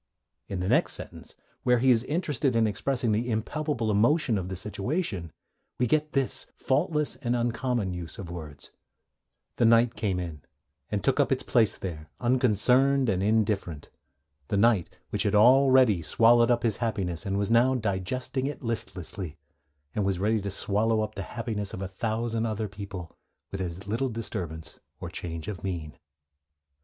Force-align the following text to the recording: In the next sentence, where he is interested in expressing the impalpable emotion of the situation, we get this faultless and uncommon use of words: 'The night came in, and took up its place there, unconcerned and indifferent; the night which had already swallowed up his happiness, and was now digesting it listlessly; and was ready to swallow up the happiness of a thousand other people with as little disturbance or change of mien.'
In 0.47 0.61
the 0.61 0.67
next 0.67 0.93
sentence, 0.93 1.35
where 1.61 1.77
he 1.77 1.91
is 1.91 2.03
interested 2.05 2.55
in 2.55 2.65
expressing 2.65 3.11
the 3.11 3.29
impalpable 3.29 3.91
emotion 3.91 4.35
of 4.35 4.49
the 4.49 4.55
situation, 4.55 5.31
we 5.77 5.85
get 5.85 6.13
this 6.13 6.47
faultless 6.55 7.17
and 7.17 7.35
uncommon 7.35 7.93
use 7.93 8.17
of 8.17 8.31
words: 8.31 8.71
'The 9.57 9.65
night 9.65 9.93
came 9.93 10.19
in, 10.19 10.41
and 10.89 11.03
took 11.03 11.19
up 11.19 11.31
its 11.31 11.43
place 11.43 11.77
there, 11.77 12.09
unconcerned 12.19 13.09
and 13.09 13.21
indifferent; 13.21 13.91
the 14.47 14.57
night 14.57 14.97
which 15.11 15.21
had 15.21 15.35
already 15.35 16.01
swallowed 16.01 16.49
up 16.49 16.63
his 16.63 16.77
happiness, 16.77 17.23
and 17.23 17.37
was 17.37 17.51
now 17.51 17.75
digesting 17.75 18.47
it 18.47 18.63
listlessly; 18.63 19.37
and 19.93 20.03
was 20.03 20.17
ready 20.17 20.41
to 20.41 20.49
swallow 20.49 21.01
up 21.01 21.13
the 21.13 21.21
happiness 21.21 21.75
of 21.75 21.81
a 21.83 21.87
thousand 21.87 22.47
other 22.47 22.67
people 22.67 23.15
with 23.51 23.61
as 23.61 23.87
little 23.87 24.09
disturbance 24.09 24.79
or 24.99 25.09
change 25.11 25.47
of 25.47 25.63
mien.' 25.63 25.93